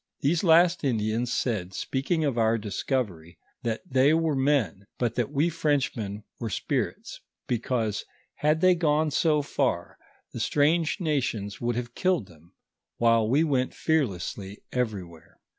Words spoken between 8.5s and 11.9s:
they gone so far, the strange nations would